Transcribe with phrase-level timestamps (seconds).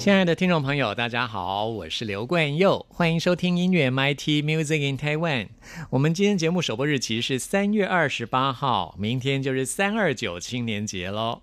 [0.00, 5.48] 亲爱的听众朋友，大家好，我是刘冠佑，欢迎收听音乐 MIT Music in Taiwan。
[5.90, 11.42] 我们今天节目首播日期是三月二十八号，明天就是三二九青年节喽。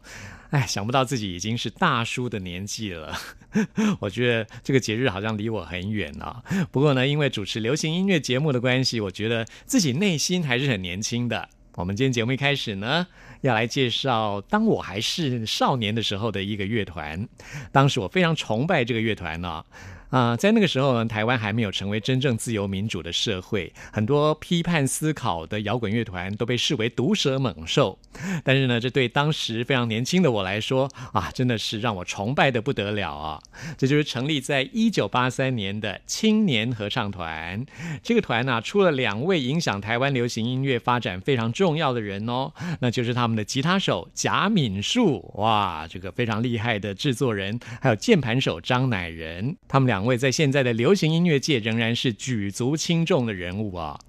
[0.49, 3.15] 哎，想不到自己已经是大叔的年纪了，
[4.01, 6.41] 我觉得这个节日好像离我很远啊。
[6.71, 11.47] 不过呢，因为主持流行音乐节目的关系，我觉得自己内心还是很年轻的。
[11.75, 13.05] 我们今天节目一开始呢。
[13.41, 17.27] 要来介绍当我还是少年的时候的一个乐团，
[17.71, 19.63] 当时我非常崇拜这个乐团呢。
[20.09, 27.99] 啊在那个时候呢，台湾还没有成为真正自由民主的社会，很多批判思考的摇滚乐团都被视为毒蛇猛兽。
[28.45, 33.39] 但是呢，这对当时非常年轻的我来说啊，真的是让我崇拜的不得了啊！
[33.77, 37.65] 这就是成立在一九八三年的青年合唱团。
[38.01, 49.96] 这个团呢，出了两位影响台湾流行音乐发展非常重要的人哦，那就是他们的吉他手贾敏树，哇，这个非常厉害的制作人，还有键盘手张乃仁，他们俩。
[49.97, 53.99] 两位在现在的流行音乐界仍然是举足轻重的人物啊。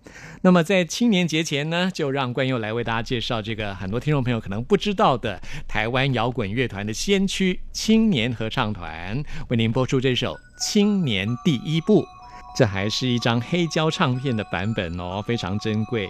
[0.42, 12.02] 那么在青年节前呢，就让冠佑来为大家介绍这个很多听众朋友可能不知道的台湾摇滚乐团的先驱青年合唱团，为您播出这首《青年第一步》。
[12.54, 16.06] 这还是一张黑胶唱片的版本哦，非常珍贵。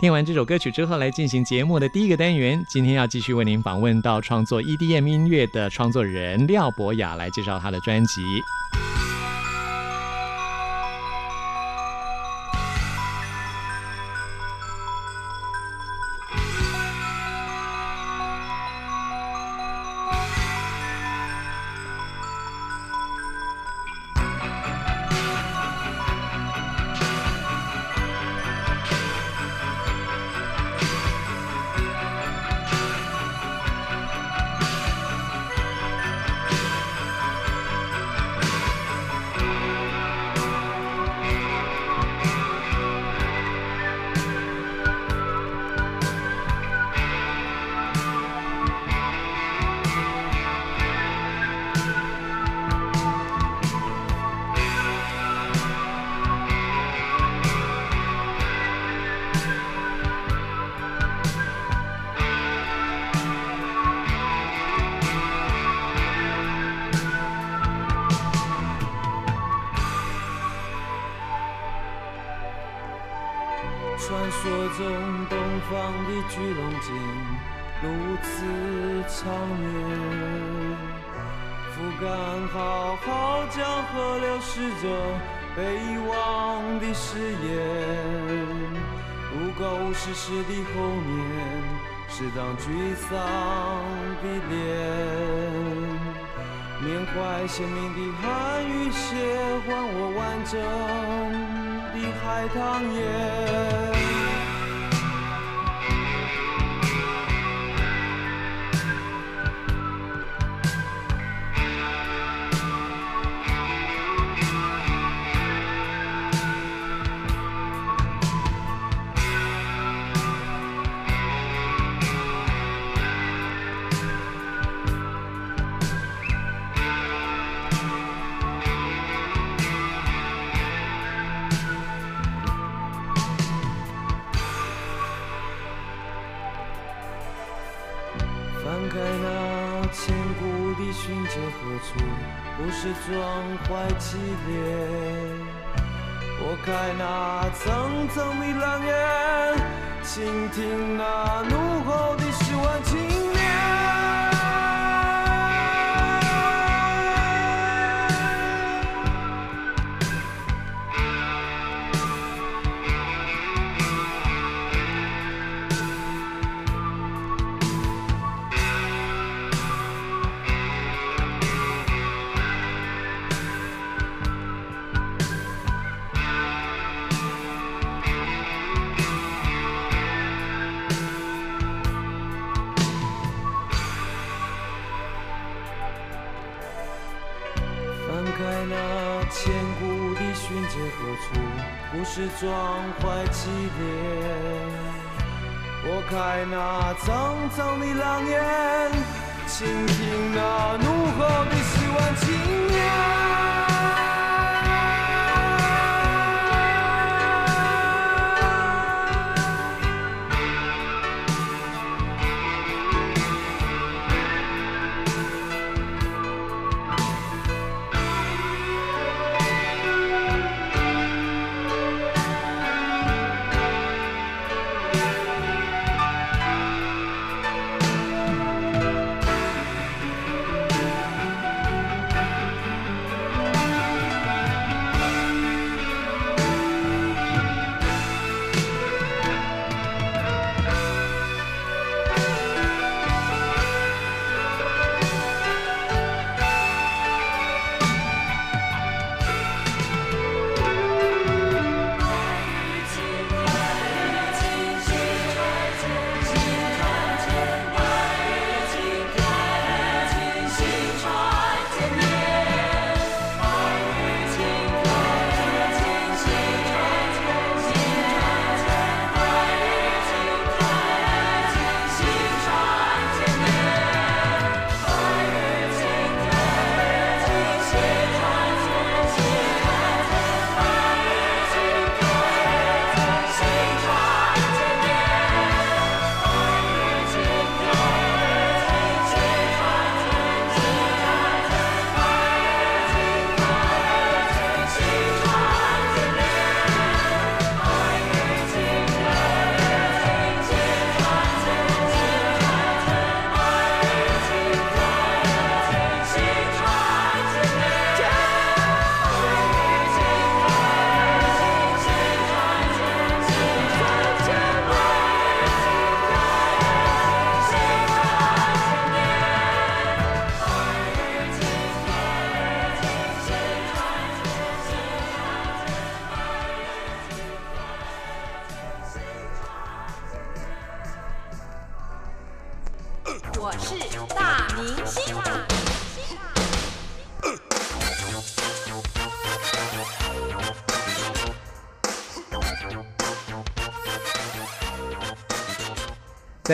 [0.00, 2.62] 听完这首歌曲之后，来进行节目的第一个单元。
[2.68, 8.22] 今天要继续为您访问到创作 EDM 音乐的创作人廖博雅，来介绍他的专辑。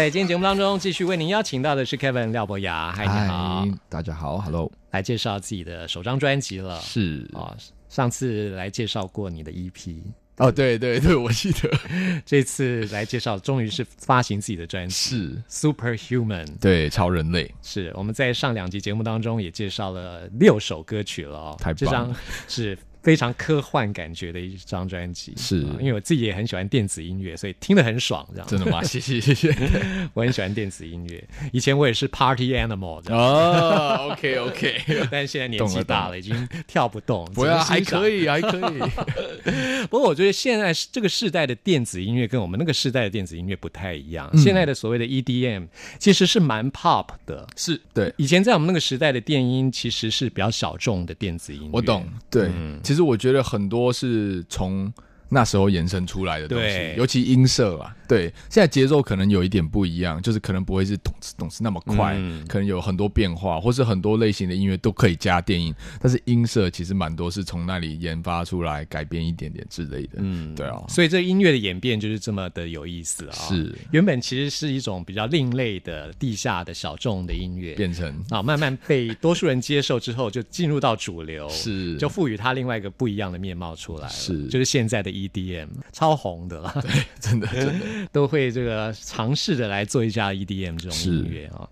[0.00, 6.80] 在今天节目当中，继续为您邀请到的是 Kevin 廖博雅，嗨，你好，大家好，Hello，来介绍自己的首张专辑了。
[6.80, 7.28] 是。
[7.34, 7.54] 哦，
[7.90, 10.00] 上次来介绍过你的 EP，
[10.38, 11.70] 哦，对对对，我记得。
[12.24, 16.46] 这次来介绍，终于是发行自己的专辑是，Superhuman。
[16.58, 17.54] 对，超人类。
[17.60, 22.16] 是我们在上两集节目当中也介绍了六首歌曲了哦，太棒这张
[22.48, 25.32] 是非常科幻感觉的一张专辑。
[25.36, 28.46] 是啊因为我自己也很喜欢电子音乐，所以听得很爽，这样。
[28.46, 28.82] 真的吗？
[28.84, 29.54] 谢谢谢谢。
[30.12, 34.80] 我很喜欢电子音乐，以前我也是 Party Animal 的，哦，OK OK，
[35.10, 37.24] 但是现在年纪大了，已经跳不动。
[37.34, 38.10] 不要还可。
[38.10, 38.78] 以还可以，
[39.88, 44.28] 不过我觉得现在这个世代的电子音乐跟我们那个世代的电子音乐不太一样。
[44.32, 47.46] 嗯现在的所谓的 EDM 其实是蛮 pop 的。
[47.56, 48.12] 是对。
[48.16, 51.68] 以前在我们那个时代的电音其实是比较小众的电子音乐。
[51.72, 54.92] 我懂，对，嗯其实我觉得很多是从
[55.30, 62.44] 那时候延伸出来的东西，尤其音色啊，对，现在节奏可能有一点不一样，就是可能不会是咚哧咚哧那么快，嗯。
[62.48, 70.54] 可能有很多变化，或是很多类型的音乐都可以加电音，但是音色其实蛮多是从那里研发出来改变一点点之类的，嗯。
[70.54, 73.72] 对啊，所以这音乐的演变就是这么的有意思啊、是。
[73.92, 81.96] 原本其实是一种比较另类的地下的小众的音乐，变成啊，慢慢被多数人接受之后，就进入到主流，是。
[81.98, 84.46] 就赋予它另外一个不一样的面貌出来了，是。
[84.48, 86.74] 就是现在的 EDM 超红的啦。
[86.80, 91.68] 对，真的 真的都会这个尝试着来做一下 EDM 这种音乐啊。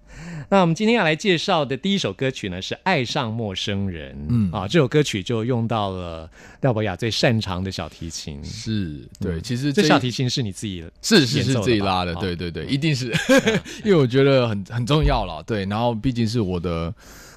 [0.50, 6.28] 那我们今天要来介绍的第一首歌曲呢是《爱上陌生人》，嗯啊，这首歌曲就用到了
[6.62, 8.42] 廖博雅最擅长的小提琴。
[8.44, 13.12] 是对，其实这一小提琴是你自己是是自己拉的，哦对对对，一定是，
[13.84, 16.92] 因为我觉得很很重要了，对，然后毕竟是我的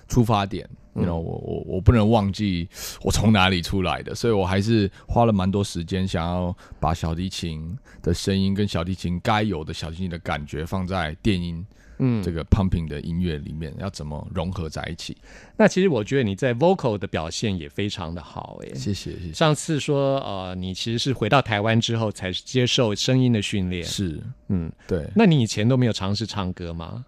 [0.07, 0.67] 出发点。
[0.93, 2.67] You know，我我我不能忘记
[3.01, 11.65] 我从哪里出来的，所以我还是花了蛮多时间，想要把小提琴的声音跟小提琴该有的小提琴的感觉放在电音
[12.03, 15.15] 嗯这个 pumping 的音乐里面，要怎么融合在一起？
[15.55, 18.74] 那其实我觉得你在 vocal 的表现也非常的好诶。
[18.74, 19.33] 谢谢谢谢。
[19.33, 27.05] 上次说呃，你其实是回到台湾之后才接受声音的训练，是，嗯，对，那你以前都没有尝试唱歌吗？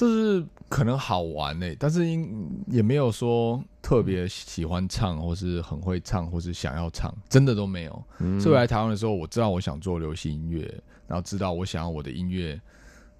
[0.00, 8.04] 就是可能好玩呢、但是因也没有说特别喜欢唱，或是很会唱，或是想要唱，真的都没有。
[8.40, 10.62] 所以我来台湾的时候，我知道我想做流行音乐，
[11.06, 12.58] 然后知道我想要我的音乐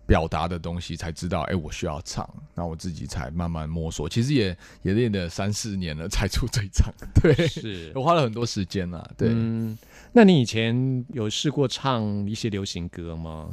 [0.07, 4.09] 表达的东西，才知道哎、我需要唱，那我自己才慢慢摸索。
[4.09, 6.91] 其实也也练了三四年了，才出这一张。
[7.23, 9.07] 对，是我花了很多时间啦。
[9.19, 9.77] 对，嗯，
[10.13, 13.51] 那你以前有试过唱一些流行歌吗？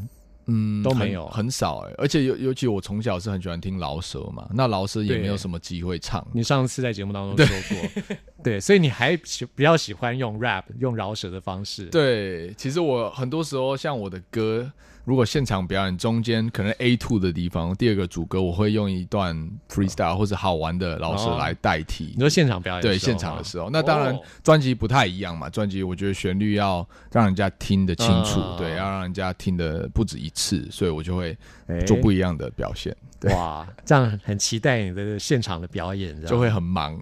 [0.47, 1.27] 嗯，都没有。
[1.27, 6.25] 很少哎、而且尤尤其我从小是很喜欢听饶舌嘛，那饶舌也没有什么机会唱。
[6.33, 8.03] 你上次在节目当中说过，
[8.43, 14.71] 对，所以你还喜比较喜欢用 rap 用饶舌的方式，，对，其实我很多时候像我的歌，
[15.07, 19.33] 如果现场表演中间可能 A two 的地方，第二个主歌我会用一段
[19.69, 21.37] freestyle 或者好玩的饶舌哦。
[21.39, 22.11] 来代替。
[22.13, 24.21] 你说现场表演的对现场的吗时候，那当然哦。
[24.43, 25.49] 专辑不太一样嘛。
[25.49, 31.37] 专辑我觉得旋律要让人家听得清楚，嗯对，要让人家听得不止一次，所以我就会
[31.67, 37.01] 哎做不一样的表现，对，哇，这样很期待你的现场的表演，就会很忙，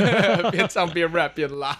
[0.52, 1.78] 边唱边 rap 边拉，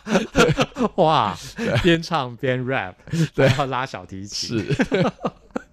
[0.97, 1.37] 哇，
[1.83, 2.95] 边唱边 rap，
[3.35, 3.47] 对。
[3.47, 5.13] 还要拉小提琴，是。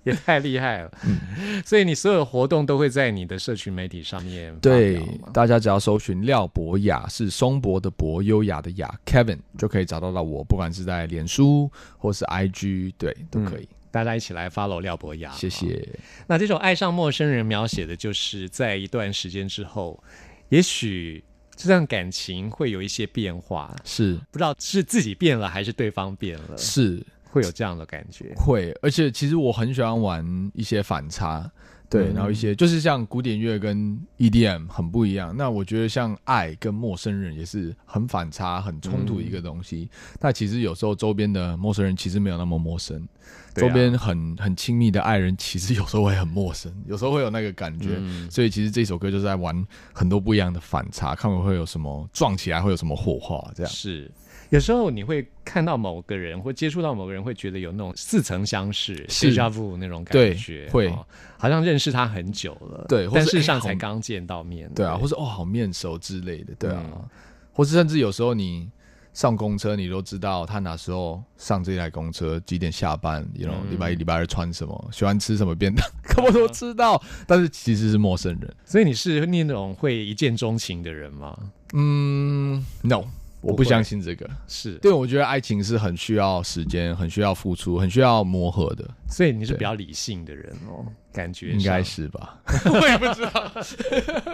[0.03, 0.91] 也太厉害了。
[1.65, 5.01] 所以你所有的活动都会在你的社群媒体上面发对
[5.33, 13.67] 大家只要搜寻廖博雅，是松柏的博，优雅的雅，Kevin 就可以找到到我，不管是在脸书或是 IG，对，都可以。
[13.91, 15.87] 大家一起来 follow 廖博雅，谢谢。
[16.25, 20.03] 那这种爱上陌生人，描写的就是在一段时间之后，
[20.49, 21.23] 也许
[21.55, 28.31] 这段感情会有一些变化，是不知道是自己变了还是对方变了，是会有这样的感觉。
[28.37, 31.49] 会，而且其实我很喜欢玩一些反差，
[31.89, 35.35] 对，嗯然后一些就是像古典乐跟 EDM 很不一样。
[35.35, 39.89] 那我觉得像爱跟陌生人也是很反差、很冲突的一个东西。
[40.21, 47.95] 那其实有时候周边的陌生人其实没有那么陌生，啊周边很很亲密的爱人 其实有时候会很陌生，有时候会有那个感觉。
[47.97, 54.11] 嗯所以其实这首歌就是在玩很多不一样的反差，看我会有什么撞起来会有什么火花，这样是。
[54.53, 59.33] 有时候你会看到某个人，或接触到某个人，会觉得有那种似曾相识、是。
[59.33, 60.87] deja vu 那种感对觉，会。
[60.89, 61.05] 哦
[61.37, 67.03] 好像认识他很久了，对但事实上才刚见到面，对啊，或是哦好面熟之类的，对啊，嗯。
[67.51, 68.69] 或是甚至有时候你
[69.11, 73.71] 上公车，你都知道他哪时候上这台公车，几点下班，you know，嗯。
[73.71, 75.85] 礼拜一、礼拜二穿什么，喜欢吃什么便当，
[76.25, 78.55] 我都知道，但是其实是陌生人。
[78.63, 81.37] 所以你是那种会一见钟情的人吗？
[81.73, 83.03] 嗯，no，
[83.43, 84.29] 我不相信这个。
[84.47, 92.41] 是，对，我觉得爱情是很需要时间，很需要付出，很需要磨合的，所以你是比较理性的人哦，感觉应该是吧？
[92.65, 93.51] 我也不知道，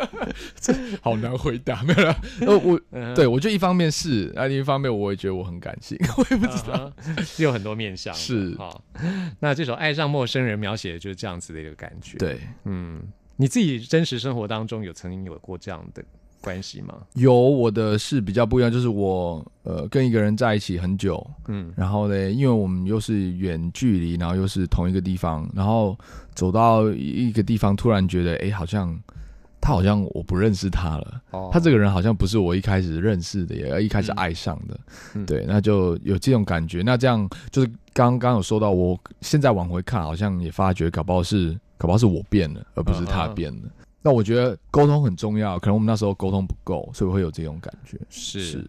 [0.59, 2.21] 这好难回答， 没有了。
[2.41, 6.91] 呃，我嗯对我觉得一方面是，那另一方面我也觉得我很感性，我也不知道。
[7.23, 8.69] 是有很多面向，是哈。
[9.39, 13.01] 那这首《爱上陌生人》描写的就是这样子的一个感觉。，对，嗯，
[13.37, 16.03] 你自己真实生活当中有曾经有过这样的
[16.41, 16.93] 关系吗？
[17.13, 21.71] 有我的是比较不一样，就是我呃跟一个人在一起很久，嗯。
[21.75, 25.97] 然后呢，因为我们又是远距离，然后又是同一个地方，然后
[26.33, 28.97] 走到一个地方，突然觉得，哎，好像
[29.61, 31.49] 他好像我不认识他了，哦。
[31.51, 34.79] 他这个人好像不是我一开始认识的，也一开始爱上的，
[35.15, 35.25] 嗯。
[35.25, 36.81] 对，那就有这种感觉。
[36.81, 43.63] 那这样就是刚刚有说到，我现在往回看，好像也发觉，搞不好是搞不好是我变了，而不是他变了。
[44.01, 47.97] 那我觉得沟通很重要，可能我们那时候沟通不够，所以会有这种感觉。
[48.09, 48.65] 是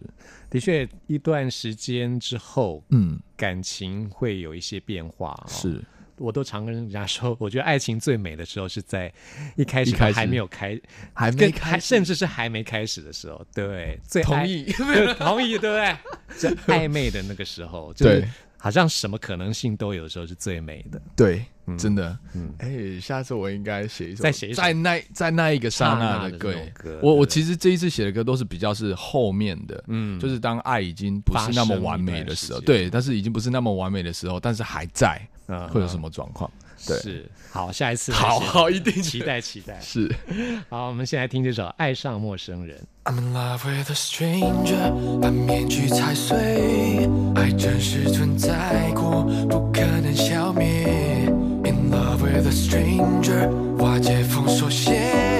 [0.49, 5.47] 的确，一段时间之后，嗯，感情会有一些变化、哦。
[5.47, 5.81] 是
[6.17, 9.11] 我都常跟人家说，我觉得爱情最美的时候是在
[9.55, 10.79] 一开始还没有开，
[11.13, 15.97] 还没开甚至是还没开始的时候，对，最同意， 对同意，对不对？
[16.37, 18.29] 最暧昧的那个时候，就是对
[18.63, 21.01] 好像什么可能性都有的时候是最美的。
[21.15, 22.15] 对，嗯真的。
[22.35, 26.99] 嗯，哎，下次我应该写一首，再写一首在那在那一个刹那的歌歌。
[27.01, 36.49] 我我其实这一次写的歌都是比较是后面的，嗯就是当爱已经不是那么完美的时候，对，但是已经不是那么完美的时候，但是还在，嗯会有什么状况？
[36.87, 39.79] 对是好，下一次好好一定期待期待。
[39.81, 40.09] 是。
[40.69, 42.77] 好，我们先来听这首《爱上陌生人》。
[43.11, 50.85] I'm in love with a stranger，把面具踩碎，爱真实存在过，不可能消灭。
[51.63, 55.30] In love with a stranger，瓦解封锁线。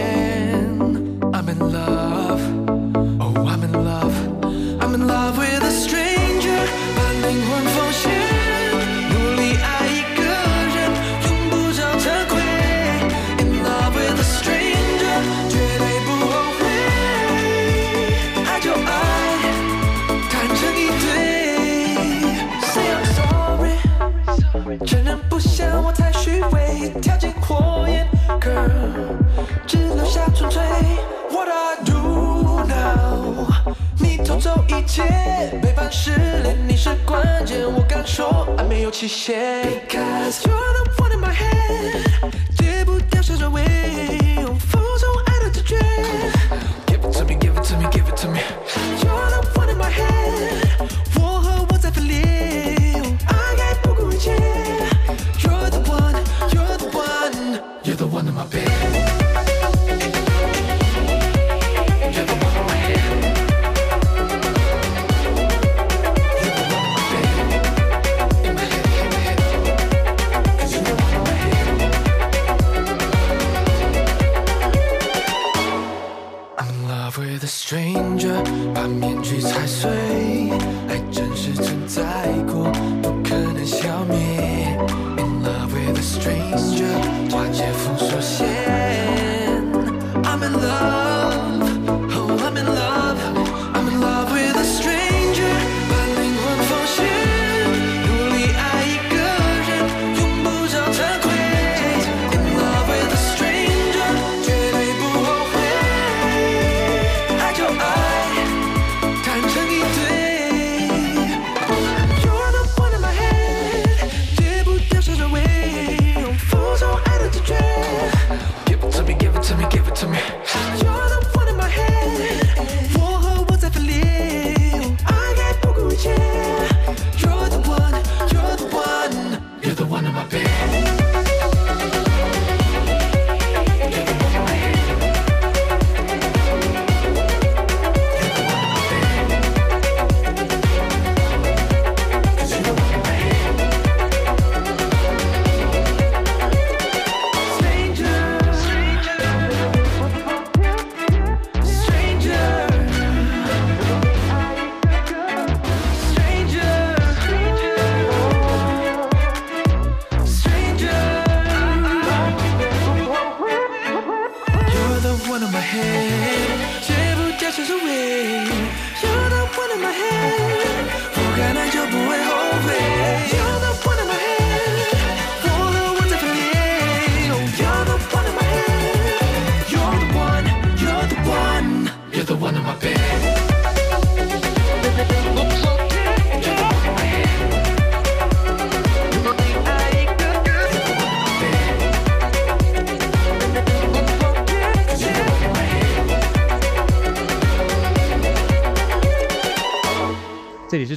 [26.49, 28.07] 为跳进火焰
[28.39, 28.69] ，Girl，
[29.67, 30.61] 只留下纯粹。
[31.29, 33.47] What I do now，
[33.97, 35.03] 你偷走一切，
[35.61, 36.11] 背叛失
[36.43, 37.59] 恋，你是关键。
[37.63, 39.63] 我敢说，爱没有期限。
[39.87, 44.00] Cause you're the one in my head，戒不掉香水味。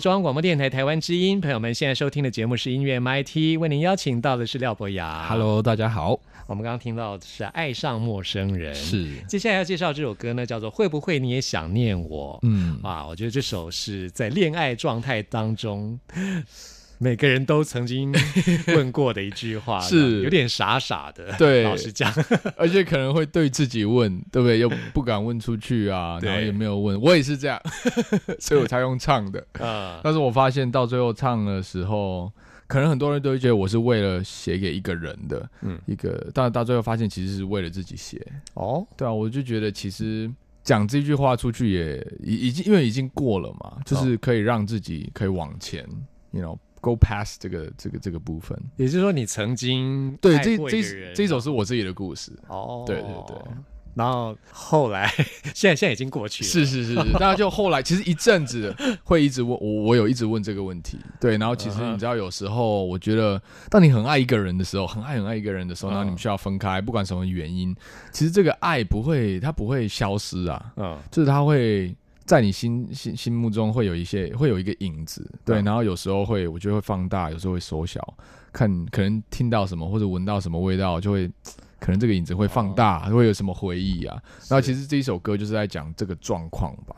[0.05, 5.27] 中央广播电台台湾之音，朋友们现在收听的节目是音乐 MIT，为您邀请到的是廖博雅。
[5.31, 12.35] Hello，大家好，我们刚刚听到的是《爱上陌生人》，是接下来要介绍这首歌呢，叫做《会不会你也想念我》。
[12.43, 15.99] 嗯，哇，我觉得这首是在恋爱状态当中，
[17.05, 18.11] 每个人都曾经
[18.75, 21.35] 问过的一句话，是有点傻傻的。
[21.37, 22.11] 对老实讲，
[22.57, 24.59] 而且可能会对自己问，对不对？
[24.59, 27.61] 又不敢问出去啊，然后也没有问，我也是这样，
[28.41, 29.47] 所以我才用唱的。
[29.61, 32.33] 啊，但是我发现到最后唱的时候，
[32.67, 38.27] 可能很多人都会觉得我是为了写给一个人的，嗯嗯，一个，但到最后发现其实是为了自己写。
[38.55, 45.87] 哦，对啊，我就觉得其实讲这句话出去也已已经因为已经过了嘛，就是可以让自己可以往前
[46.31, 46.57] ，you know。
[46.85, 50.59] Go past 这个这个这个部分，也就是说你曾经对，爱这
[51.15, 53.37] 这一首是我自己的故事，哦，对对对。
[53.95, 55.09] 然后后来，
[55.55, 67.75] 现在现在已经过去了，是是是是，大家就后来其实一阵子会一直问我，我有一直问这个问题，对，然后其实你知道有时候我觉得，当你很爱一个人的时候，很爱很爱一个人的时候，嗯然后你们需要分开，不管什么原因，
[68.13, 71.95] 其实这个爱不会，它不会消失啊，嗯，就是它会
[72.25, 75.65] 在你心心心目中会有一些会有一个影子，对，嗯。
[75.65, 78.01] 然后有时候会我觉得会放大，有时候会缩小，
[78.53, 81.31] 看可能听到什么或者闻到什么味道，就会
[81.79, 84.23] 可能这个影子会放大，会有什么回忆啊。
[84.49, 86.97] 然后其实这一首歌就是在讲这个状况吧，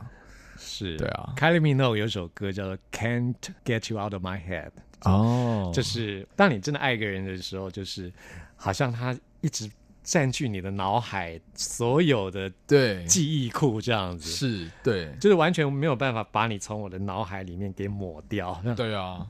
[0.57, 0.95] 是。
[0.97, 1.33] 对啊。
[1.35, 3.35] Kylie Minogue 有首歌叫做《Can't
[3.65, 4.71] Get You Out of My Head》，
[5.09, 5.71] 哦。
[5.73, 8.11] 就是当你真的爱一个人的时候，就是
[8.55, 9.69] 好像他一直
[10.07, 18.57] 占据你的脑海所有的对，记忆库，这样子，是，对，就是完全没有办法把你从我的脑海里面给抹掉。
[18.77, 19.27] 对啊，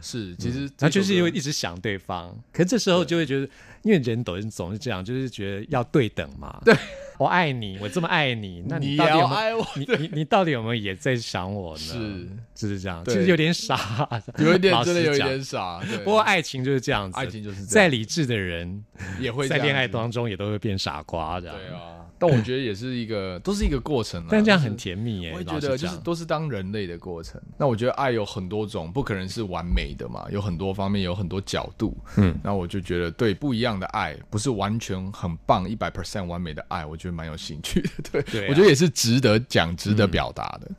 [0.00, 3.48] 是，其实他就是因为为一直想对方，可是这时候就会觉得，
[3.82, 6.60] 因为人总是总是这样，就是觉得要对等嘛。
[6.64, 6.74] 对，
[7.18, 9.34] 我爱你，我这么爱你， 那你到底有没有？
[9.34, 11.78] 也要爱我，你你你到底有没有也在想我呢？
[11.78, 12.28] 是。
[12.54, 13.14] 就是这样，对。
[13.14, 13.76] 其实有点傻，
[14.38, 17.68] 有一点真的有一点傻，不过爱情就是这样子，爱情就是这样。
[17.68, 18.82] 再理智的人，
[19.20, 21.50] 也会在恋爱当中也都会变傻瓜的。
[21.52, 24.28] 对，啊，但我觉得也是一个，都是一个过程啦。
[24.30, 25.32] 但这样很甜蜜耶。
[25.34, 27.40] 我也觉得就是都是当人类的过程。
[27.58, 31.96] 那我觉得爱有很多种，不可能是完美的嘛，有很多方面，有很多角度。
[32.16, 38.22] 嗯，那我就觉得对不一样的爱，不是完全很棒一百 percent 完美的爱，我觉得蛮有兴趣的。
[38.22, 40.70] 对，我觉得也是值得讲、值得表达的。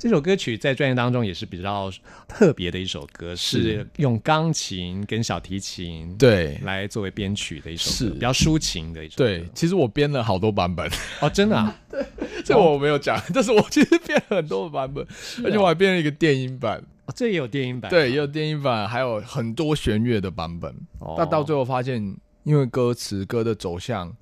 [0.00, 1.92] 这首歌曲在专辑当中也是比较
[2.26, 3.62] 特别的一首歌，是。
[3.62, 6.58] 是用钢琴跟小提琴对。
[6.62, 8.10] 来作为编曲的一首歌，是。
[8.10, 9.24] 比较抒情的一首歌。
[9.24, 11.78] 对，其实我编了好多版本， 哦，真的啊，
[12.42, 15.08] 这我没有讲，但是我其实编了很多的版本，啊
[15.44, 16.78] 而且我还编了一个电音版。
[17.04, 20.74] 哦这也有电音版啊，对，也有电音版，还有很多弦乐的版本。
[21.00, 21.14] 哦。
[21.18, 24.16] 但到最后发现，因为歌词歌的走向，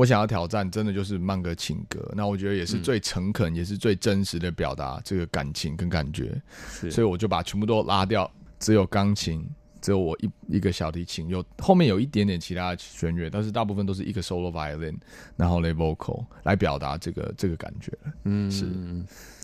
[0.00, 2.10] 我想要挑战，真的就是慢歌情歌。
[2.16, 6.40] 那我觉得也是最诚恳，也是最真实的表达这个感情跟感觉。
[6.90, 9.46] 所以我就把全部都拉掉，只有钢琴，
[9.82, 14.96] 只有我一一个小提琴，有后面有一点点其他的弦乐，但是大部分都是一个 solo violin，
[15.36, 17.92] 然后 l vocal 来表达这个这个感觉。
[18.24, 18.64] 嗯是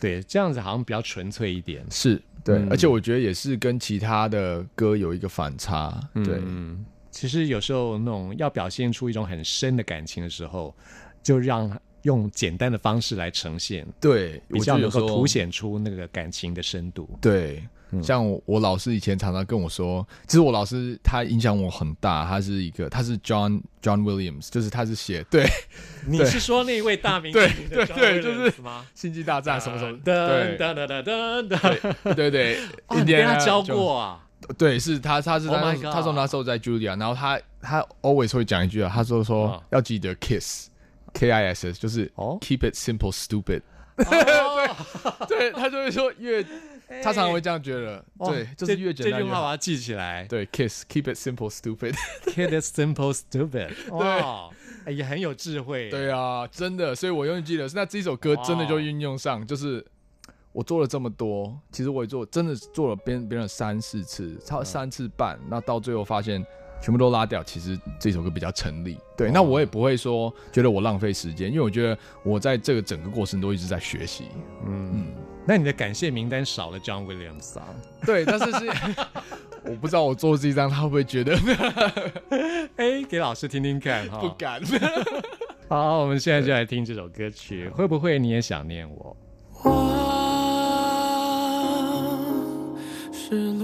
[0.01, 1.85] 对，这样子好像比较纯粹一点。
[1.91, 6.01] 是对，嗯而且我觉得也是跟其他的歌有一个反差。
[6.15, 10.75] 对，嗯，其实有时候那种要表现出一种很深的感情的时候，
[11.23, 11.71] 就让
[12.03, 17.09] 用简单的方式来呈现，对，比较能够凸显出那个感情的深度。
[17.21, 25.49] 对，嗯像我我老师以前常常跟我说，其实我老师他影响我很大，他是一个他是 John John Williams，就是他是写对
[26.07, 28.53] 你是说那位大名对对对就是？
[28.95, 34.26] 星际大战什么什么，噔对噔噔噔噔噔，对对，跟 他教过啊？
[34.59, 39.63] 对，是他，他是 Oh 他 my God 他说那时候在 Julia，然后他他 always 会讲一句啊，他说说啊。
[39.71, 42.39] 要记得 kiss，K I S S，就是哦。
[42.41, 43.63] keep it simple stupid，
[43.97, 44.77] 哦。
[45.29, 46.45] 对他就会说越
[47.03, 49.21] 他常常会这样觉得，哦对，就是越简单越好。
[49.21, 50.25] 这句话我要记起来。
[50.25, 54.51] 对，kiss，keep it simple stupid，Kid is simple stupid， 哇，
[54.85, 55.89] 哎也很有智慧。
[55.91, 59.85] 对啊，真的，所以我永远记得，那这首歌真的就运用上，就是
[60.57, 66.43] 我做了这么多，其实我也做，真的做了编编了三四次，超三次半，那到最后发现
[66.81, 68.99] 全部都拉掉，其实这首歌比较成立。
[69.19, 74.29] 对，那我也不会说觉得我浪费时间，因为我觉得我在这个整个过程都一直在学习。
[74.67, 75.09] 嗯，
[75.47, 77.67] 那你的感谢名单少了 John Williams 啊？
[78.07, 78.67] 对，但是是
[79.63, 81.37] 我不知道我做这一张他会不会觉得
[82.77, 84.21] 哎，给老师听听看哈。
[84.27, 84.63] 不敢。
[85.69, 87.69] 好，我们现在就来听这首歌曲。
[87.69, 89.15] 会不会你也想念我？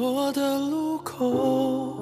[0.03, 1.95] 落的路口，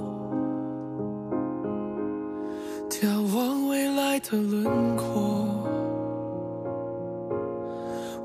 [2.89, 5.05] 眺望未来的轮廓，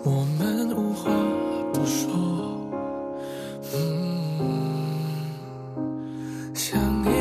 [0.06, 1.12] 我们无话
[1.74, 2.10] 不说。
[3.74, 4.40] 嗯，
[6.54, 7.12] 想念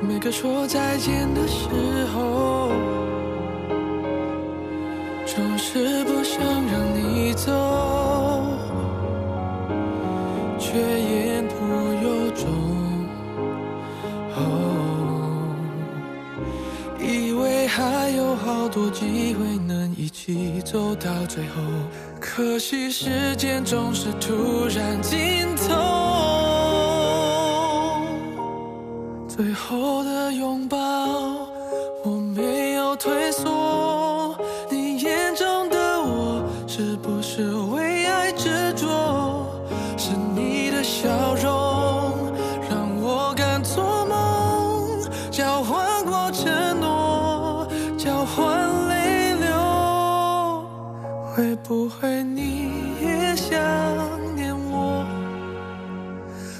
[0.00, 1.68] 每个说再见的时
[2.12, 2.72] 候。
[5.24, 7.52] 总是不想让你走，
[18.46, 21.60] 好多机会能一起走到最后，
[22.20, 25.18] 可惜时间总是突然尽
[25.56, 25.74] 头。
[29.26, 30.78] 最后的拥抱，
[32.04, 34.38] 我没有退缩。
[34.70, 39.44] 你眼中的我，是不是为爱执着？
[39.98, 41.50] 是你的笑容，
[51.68, 52.70] 不会你
[53.02, 53.50] 也想
[54.36, 55.04] 念我？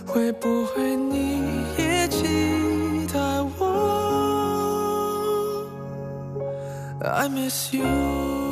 [0.04, 1.42] 会不会你
[1.78, 3.16] 也期待
[3.56, 3.60] 我
[7.04, 8.45] ？I miss you。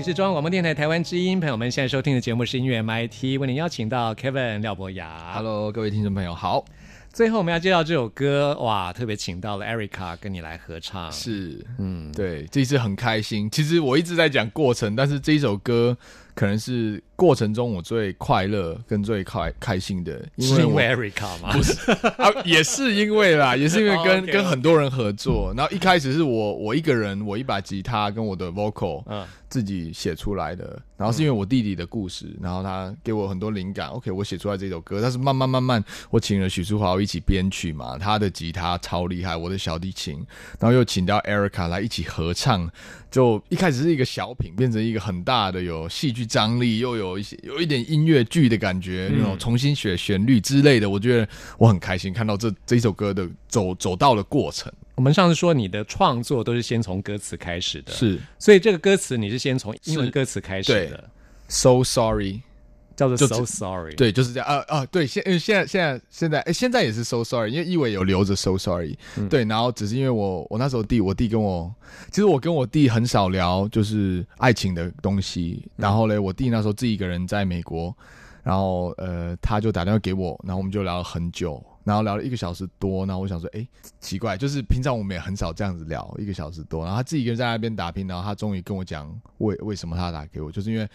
[0.00, 5.34] 里是中央广播电台台湾之音，朋友们现在收听的节目是音乐 MIT，为您邀请到 Kevin 廖博雅。
[5.34, 6.64] Hello，各位听众朋友，好，
[7.12, 11.12] 最后我们要介绍这首歌，哇，特别请到了 Erica 跟你来合唱。
[11.12, 13.50] 是，嗯，对，这一次很开心。
[13.50, 15.94] 其实我一直在讲过程，但是这一首歌
[16.34, 21.52] 可能是过程中我最快乐跟最开开心的，因为我是因为 Erica 吗？
[21.52, 25.52] 不是啊，也是因为啦， 也是因为跟、跟很多人合作。
[25.56, 30.80] 然后一开始是我我一个人，我一把吉他跟我的 vocal 嗯自己写出来的。
[30.96, 33.88] 然后是因为我弟弟的故事，然后他给我很多灵感。
[33.88, 40.24] OK，我写出来这首歌，但是慢慢慢慢，我请了许淑华一起编曲嘛，他的吉他超厉害，我的小提琴，
[40.58, 42.70] 然后又请到 Erica 来一起合唱。
[43.10, 50.88] 就一开始是一个小品，变成一个很大的有戏剧张力，又有一些有一点音乐剧的感觉，那种重新写旋律之类的。
[50.88, 51.28] 我觉得
[51.58, 54.72] 我很开心看到这这一首歌的走走到了过程。
[54.96, 61.10] 我们上次说你的创作都是先从歌词开始的，，是所以这个歌词你是先从英文歌词开始的
[61.48, 62.40] ，so sorry，
[63.00, 68.98] 叫做就 So Sorry。，对，就是这样啊啊，对，现现在现在现在哎、现在也是 so sorry，因为一伟有留着 so sorry，、
[69.30, 71.74] 对，然后只是因为我我那时候弟我弟跟我，
[72.10, 77.96] 其实我跟我弟很少聊就是爱情的东西，然后嘞，我弟那时候自己一个人在美国，
[78.42, 81.64] 然后呃他就打电话给我，然后我们就聊了很久。
[81.82, 83.66] 然后聊了一个小时多，然后我想说，哎，
[84.00, 86.82] 奇怪，就是平常我们也很少这样子聊一个小时多。
[86.84, 90.86] 然后他自己一个人在那边打拼，然后他终于跟我讲为为什么他打给我，就是因为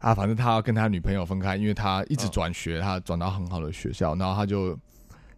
[0.00, 4.78] 啊，反正他要跟他女朋友分开，因为他一直转学，他转到很好的学校，然后他就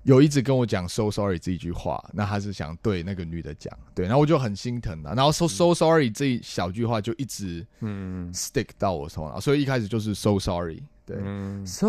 [0.03, 8.33] 有一直跟我讲 “so sorry” 这一句话，那他是想对那个女的讲，对，然后我就很心疼啊，然后 “so so sorry” 这一小句话就一直嗯。
[8.33, 11.85] stick 到我头脑，所以一开始就是 “so sorry”，对、嗯，s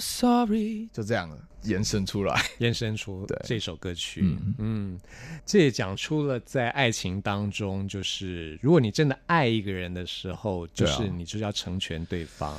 [0.00, 3.38] sorry 就这样了，延伸出来，延伸出对。
[3.44, 4.20] 这首歌曲。
[4.22, 4.54] 嗯。
[4.58, 5.00] 嗯，
[5.44, 12.56] 这也讲出了在爱情当中，就是如果你真的爱一个人的时候，就是你就是要成全对方，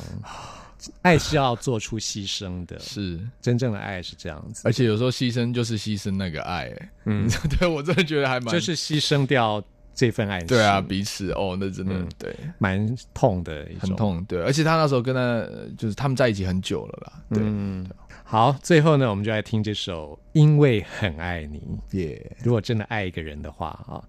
[1.01, 9.63] 爱是要做出牺牲的，是，真正的爱是这样子，而且有时候牺牲就是牺牲那个爱、欸嗯， 对我真的觉得还蛮，就是牺牲掉
[9.95, 12.35] 这份爱情，对啊，彼此哦，那真的、嗯对。
[12.57, 13.95] 蛮痛的一种，很。
[13.95, 17.85] 痛，对，而且他那时候跟他呃就是他们在一起很久了啦，对，嗯，
[18.23, 21.61] 好，最后呢，我们就来听这首《因为很爱你》。
[21.97, 24.01] 耶、如果真的爱一个人的话啊，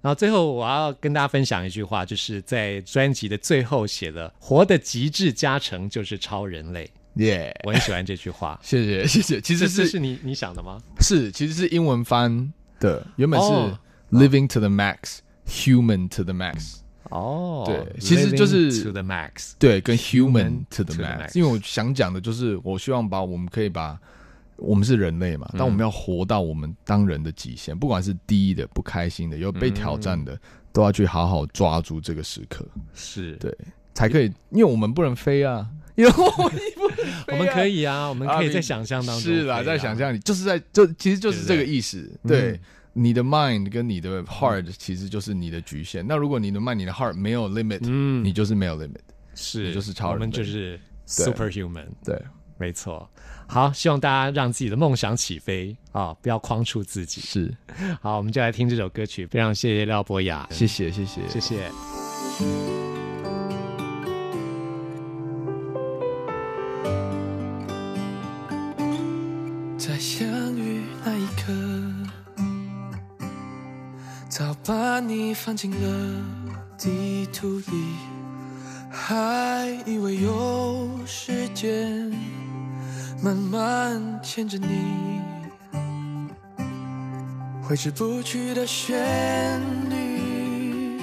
[0.00, 8.58] 然后最后我要跟大家分享一句话，就是在专辑的最后写了“活的极致加成就是超人类耶”，我很喜欢这句话。
[8.64, 10.80] 谢谢谢谢，其这实是是是你你想的吗？
[11.00, 13.78] 是其实是英文翻的，原本是哦
[14.10, 16.76] living to the max，human to the max，
[17.10, 19.52] 哦，对其实就是 to the max。
[19.58, 23.98] 对，跟 Human human to the max，max 因为我想讲的就是，我希望把我们可以把
[24.56, 30.38] 我们是人类嘛，但我们要活到我们当人的极限，不管是低的、不开心的、有被挑战的，
[30.72, 33.56] 都要去好好抓住这个时刻，是，对，
[33.94, 42.10] 才可以，因为我们不能飞啊，因为我们不能 飞啊我们可以啊，我们可以在想象当中是啊在想象里，就是在就其实就是这个意思。
[42.28, 42.60] 对对，
[42.92, 46.06] 你的 mind 跟你的 heart 其实就是你的局限。
[46.06, 49.00] 那如果你的 mind、你的 heart 没有 limit，嗯你就是没有 limit。
[49.34, 51.86] 是你就是超人我们就是 superhuman。
[52.04, 52.20] 对，
[52.58, 53.08] 没错，
[53.46, 57.20] 好，希望大家让自己的梦想起飞啊，不要框住自己。
[57.20, 57.56] 是，
[58.02, 62.99] 好，我们就来听这首歌曲，非常谢谢廖博雅，谢谢谢谢谢谢。
[74.70, 76.24] 把你放进了
[76.78, 77.64] 地图里，
[78.88, 82.08] 还以为有时间
[83.20, 84.68] 慢慢牵着你，
[87.60, 91.00] 挥之不去的旋律，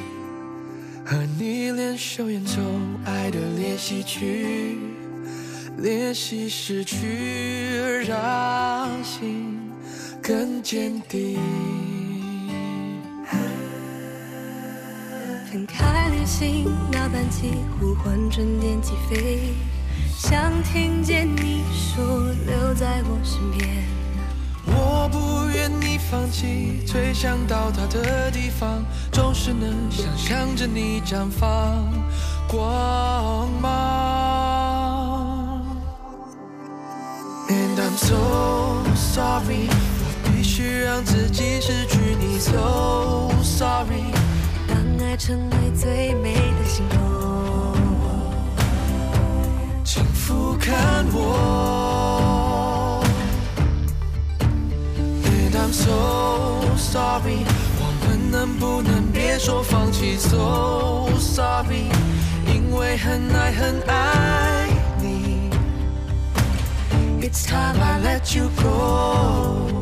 [1.05, 2.61] 和你联手演奏
[3.03, 4.77] 爱的练习曲。
[5.79, 9.59] 练习失去，让心
[10.23, 11.37] 更坚定。
[15.57, 19.55] 分开旅行，那班机呼唤准点起飞，
[20.15, 22.05] 想听见你说
[22.45, 23.67] 留在我身边。
[24.67, 31.91] 我不愿你放弃，最想到达的地方，总是能想象着你绽放
[32.47, 35.65] 光芒。
[37.49, 42.37] And I'm so sorry，我必须让自己失去你。
[42.37, 44.03] So sorry，
[45.17, 46.97] 成为最美的星空，
[49.83, 50.71] 请俯瞰
[51.11, 53.03] 我。
[55.25, 57.45] And I'm so sorry，
[57.79, 61.89] 我们能不能别说放弃？So sorry，
[62.45, 64.69] 因为很爱很爱
[65.01, 65.49] 你。
[67.21, 69.73] It's time I let you go。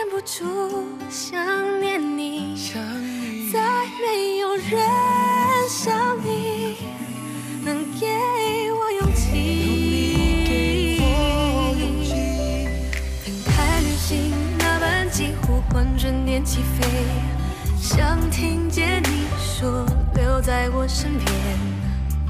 [0.00, 1.38] 忍不住想
[1.78, 2.56] 念你。
[2.56, 3.60] 想你，再
[4.00, 4.80] 没有人
[5.68, 6.78] 像你
[7.62, 8.06] 能给
[8.72, 11.02] 我勇气。
[13.22, 16.88] 分开旅行那班机呼唤着点起飞，
[17.78, 19.84] 想听见你说
[20.14, 21.30] 留在我身边。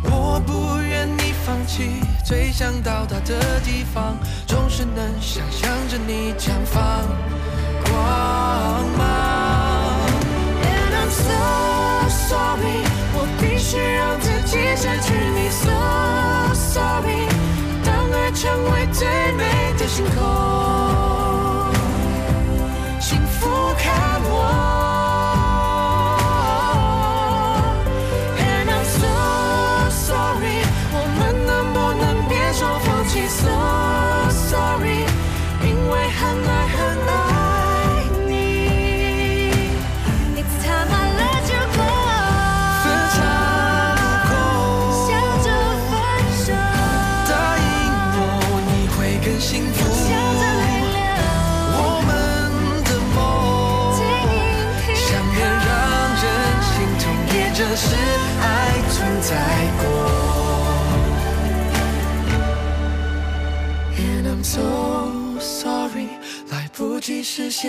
[0.03, 1.89] 我不愿你放弃，
[2.27, 7.07] 最想到达的地方，总是能想象着你绽放
[17.85, 21.10] 当爱成为最美的星空，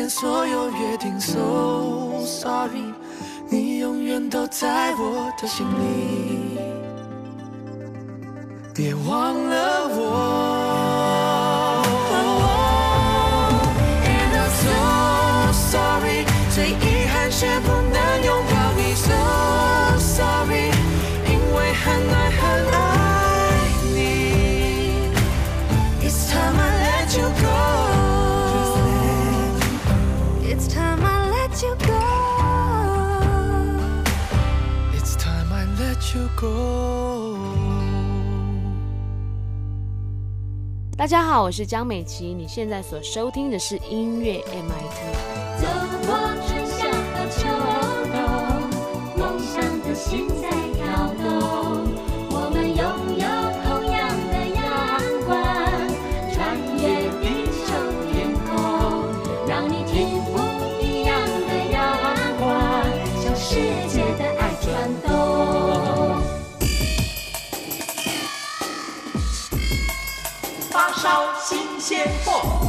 [0.10, 1.20] 所有约定。
[1.20, 2.94] So sorry，
[3.50, 6.60] 你永远都在我的心里，
[8.74, 10.61] 别忘了我。
[41.02, 45.60] 大家好，我是江美琪，你现在所收听的是音乐 MIT。
[45.60, 45.68] 走
[46.06, 46.14] 过
[46.46, 47.50] 春夏和秋
[48.14, 48.22] 冬，
[49.18, 50.28] 梦想的心
[71.82, 72.61] 先破。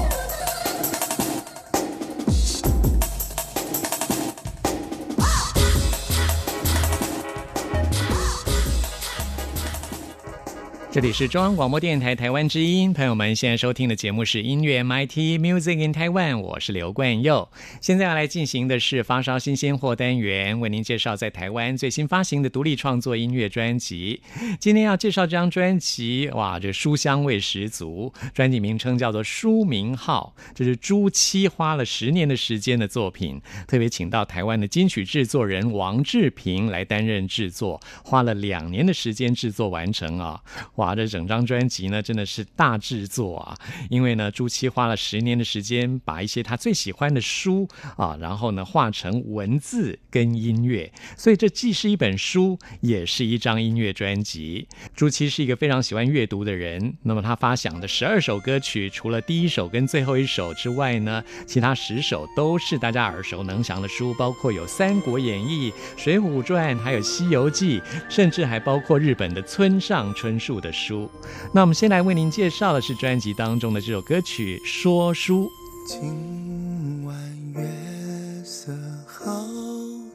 [10.92, 17.48] 这里是中央广播电台台湾之音，朋友们现在收听的节目是音乐 MIT Music in Taiwan，我是刘冠佑。
[17.80, 24.20] 现在要来进行的是发烧新鲜货单元，为您介绍在台湾最新发行的独立创作音乐专辑。
[24.60, 28.12] 今天要介绍这张专辑，哇，这书香味十足。
[28.34, 40.38] 专辑名称叫做《书名号》，这是朱七花了十年的时间的作品，特别请到台湾的金曲制作人王志平来担任制作，花了两年的时间制作完成啊。
[40.82, 43.56] 哇，这整张专辑呢真的是大制作啊！
[43.88, 54.66] 因为呢，朱七花了十年的时间，把一些他最喜欢的书啊，然后呢画成文字跟音乐，所以这既是一本书，也是一张音乐专辑。
[54.96, 65.70] 朱七是一个非常喜欢阅读的人，那么他发想的十二首歌曲，除了第一首跟最后一首之外呢，其他十首都是大家耳熟能详的书，包括有《三国演义》
[66.02, 67.78] 《水浒传》，还有《西游记》，
[68.08, 71.08] 甚至还包括日本的村上春树的书。
[71.52, 75.44] 那我们先来为您介绍的是专辑当中的这首歌曲《说书》。
[75.86, 77.14] 今晚
[77.54, 78.72] 月色
[79.06, 79.30] 好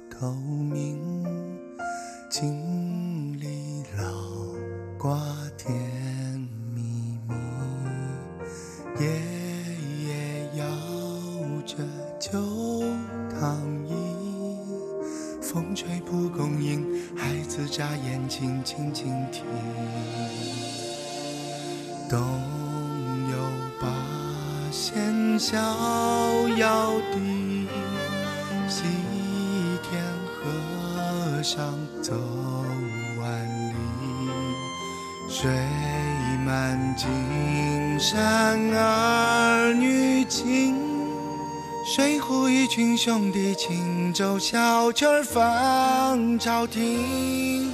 [0.10, 0.98] 透明，
[2.30, 4.04] 经历老
[4.98, 5.22] 瓜
[5.58, 5.76] 甜
[6.74, 6.82] 蜜
[7.28, 7.34] 蜜，
[9.00, 9.08] 夜
[10.06, 10.66] 夜摇
[11.66, 11.78] 着
[12.20, 12.32] 旧
[13.30, 13.94] 躺椅，
[15.42, 15.87] 风吹
[16.28, 19.46] 蒲公英，孩子眨眼睛静静听。
[22.10, 22.20] 东
[23.32, 23.38] 有
[23.80, 23.88] 八
[24.70, 25.58] 仙逍
[26.58, 27.68] 遥地，
[28.68, 28.84] 西
[29.84, 30.04] 天
[30.36, 32.14] 和尚走
[33.22, 33.76] 万里，
[35.30, 35.50] 水
[36.46, 40.87] 满金山儿女情。
[41.90, 47.72] 水浒一群兄弟轻舟小曲儿放朝廷，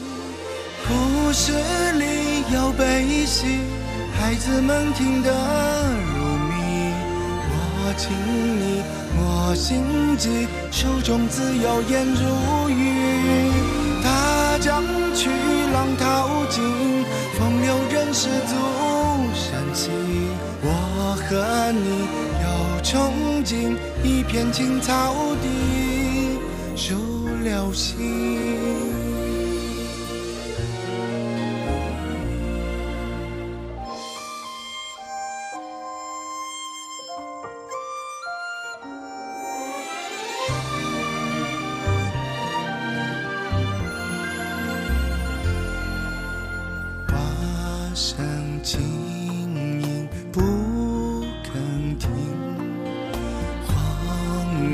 [0.88, 1.52] 故事
[1.94, 3.48] 里有悲喜，
[4.16, 5.32] 孩子们听得
[6.14, 6.94] 入迷。
[7.50, 8.14] 我请
[8.60, 8.84] 你
[9.18, 9.82] 我心
[10.16, 13.52] 急，书中自有颜如玉。
[14.04, 14.84] 大江
[15.16, 15.28] 去，
[15.74, 16.64] 浪淘尽，
[17.36, 18.54] 风流人世足
[19.34, 19.90] 神奇。
[20.62, 22.08] 我和你
[22.94, 26.38] 憧憬，一片青草地，
[26.76, 26.94] 数
[27.44, 28.93] 流星。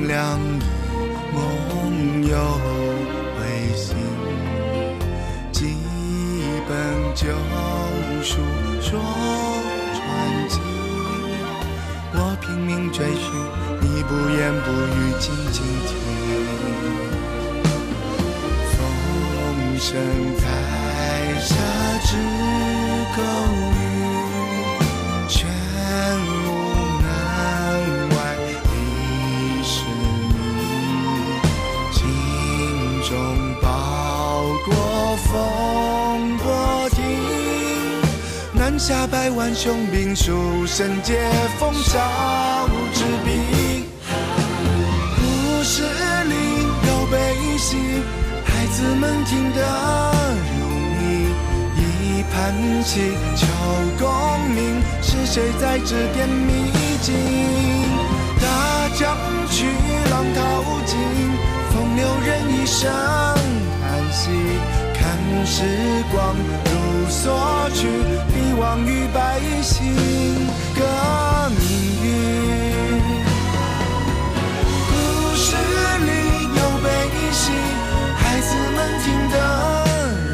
[0.09, 0.63] 荒凉里
[1.31, 2.35] 梦有
[3.37, 3.39] 回
[3.75, 3.95] 醒，
[5.51, 5.75] 几
[6.67, 6.73] 本
[7.13, 7.27] 旧
[8.23, 8.41] 书
[8.81, 8.99] 说
[9.93, 10.01] 传
[10.49, 10.59] 奇，
[12.13, 13.23] 我拼命追寻，
[13.81, 15.89] 你不言不语静静听。
[18.71, 18.77] 风
[19.77, 19.93] 声
[20.37, 20.43] 在
[21.39, 21.53] 沙
[22.03, 22.09] 之
[23.15, 23.21] 沟
[38.79, 41.19] 下百万雄兵，书生解
[41.59, 41.99] 风少
[42.93, 43.83] 之兵。
[45.17, 46.33] 故事里
[46.87, 47.75] 有悲喜，
[48.45, 49.59] 孩子们听得
[50.61, 50.65] 入
[50.95, 51.27] 迷。
[51.77, 52.55] 一盘
[52.85, 53.01] 棋，
[53.35, 53.45] 求
[53.99, 56.71] 功名，是谁在指点迷
[57.01, 57.13] 津？
[58.39, 59.17] 大江
[59.51, 59.65] 去，
[60.09, 60.97] 浪淘尽，
[61.73, 62.89] 风流人一生
[63.81, 64.31] 叹息。
[65.45, 65.63] 时
[66.11, 66.71] 光如
[67.09, 67.21] 梭
[67.73, 67.87] 去，
[68.33, 69.95] 必忘与百姓
[70.75, 70.79] 革
[71.57, 71.59] 命
[72.03, 72.07] 运。
[74.89, 74.93] 故
[75.35, 75.55] 事
[76.05, 76.09] 里
[76.55, 76.85] 有悲
[77.31, 77.51] 喜，
[78.15, 79.35] 孩子们听得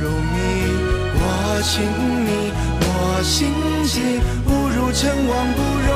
[0.01, 0.35] 入迷。
[1.17, 1.21] 我
[1.63, 1.73] 请
[2.25, 2.29] 你，
[2.81, 2.87] 我
[3.23, 3.33] 心
[3.85, 3.93] 急，
[4.47, 5.91] 误入尘网不容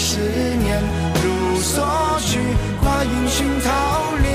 [0.00, 0.80] 十年
[1.24, 1.84] 如所
[2.20, 2.38] 去，
[2.80, 4.27] 花影寻桃林，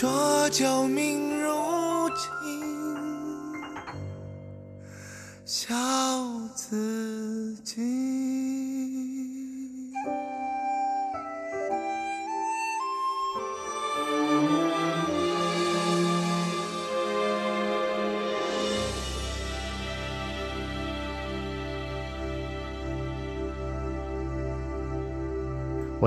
[0.00, 2.22] 浊酒明如镜，
[5.44, 5.74] 笑
[6.54, 8.17] 自己。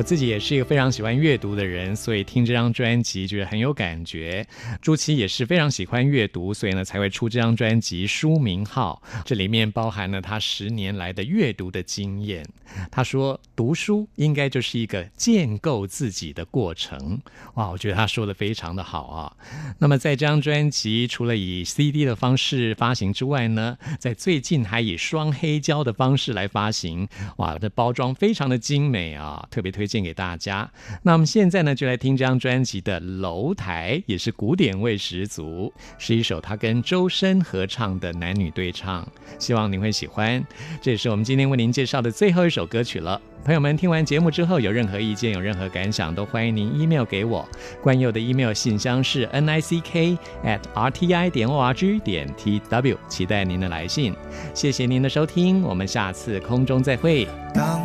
[0.02, 4.44] 我自己也是一个非常喜欢阅读的人，所以听这张专辑觉得很有感觉。
[4.82, 8.08] 朱琪也是非常喜欢阅读，所以呢才会出这张专辑。
[8.08, 12.44] 书名号这里面包含了他十年来的阅读的经验。
[12.90, 17.22] 他说，读书应该就是一个建构自己的过程。
[17.54, 19.38] 哇，我觉得他说的非常的好啊。
[19.78, 27.08] 那么在这张专辑除了以 CD 的方式发行之外呢，在最近还以双黑胶的方式来发行。
[27.38, 30.02] 哇，这包装非常的精美啊，特别推荐。
[30.02, 30.72] 荐给大家。
[31.04, 39.06] 那我们现在呢，就来听这张专辑的《楼台》，也是古典味十足，是一首他跟周深合唱的男女对唱，
[39.38, 40.42] 希望您会喜欢。
[40.82, 43.20] 这也是我们今天为您介绍的最后一首歌曲了。
[43.44, 47.46] 朋友们，听完节目之后有任何意见、有任何感想，都欢迎您 email 给我。
[47.84, 52.34] 关佑的 email 信箱是 n i c k at r t i 点 o r g 点
[52.38, 54.16] t w，期待您的来信。
[54.54, 57.28] 谢谢您的收听，我们下次空中再会。
[57.54, 57.82] 当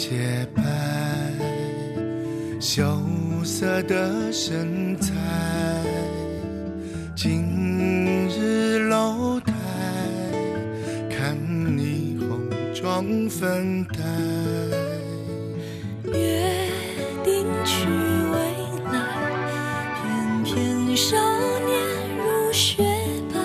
[0.00, 0.62] 洁白，
[2.58, 2.82] 羞
[3.44, 5.12] 涩的身材，
[7.14, 9.52] 今日楼台，
[11.10, 11.36] 看
[11.76, 12.40] 你红
[12.72, 13.98] 妆粉黛。
[16.10, 16.50] 约
[17.22, 17.84] 定去
[18.32, 18.38] 未
[18.90, 18.96] 来，
[20.06, 21.14] 偏偏少
[21.66, 21.76] 年
[22.16, 22.82] 如雪
[23.34, 23.38] 白。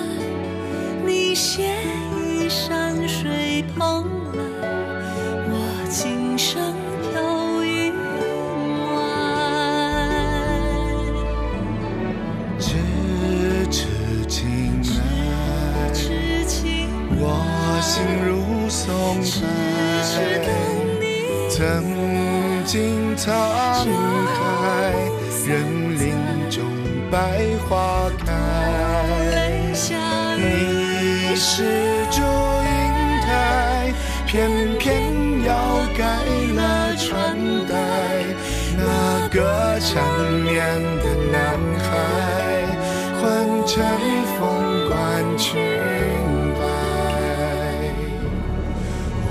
[1.04, 1.68] 你携
[34.26, 34.92] 偏偏
[35.44, 35.54] 要
[35.96, 36.04] 改
[36.54, 37.36] 了穿
[37.68, 37.74] 戴。
[38.76, 40.02] 那个缠
[40.42, 41.86] 绵的男孩，
[43.20, 43.24] 换
[43.66, 43.72] 成
[44.38, 44.40] 凤
[44.88, 44.94] 冠
[45.38, 45.46] 裙
[46.58, 46.60] 摆。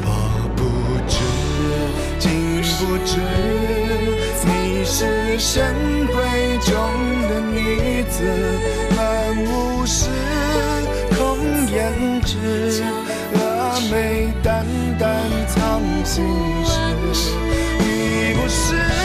[0.02, 0.08] 我
[0.56, 0.60] 不
[1.08, 1.14] 知，
[2.18, 2.26] 竟
[2.80, 3.12] 不知，
[4.46, 4.50] 你
[4.86, 5.54] 是神
[6.08, 6.16] 闺
[6.66, 6.72] 中
[7.30, 8.16] 的女子，
[16.16, 16.24] 藏
[16.66, 17.32] 心事。
[17.80, 19.05] 你不是，